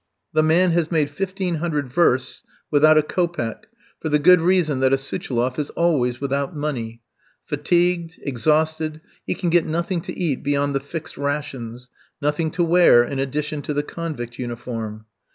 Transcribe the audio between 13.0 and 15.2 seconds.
in addition to the convict uniform.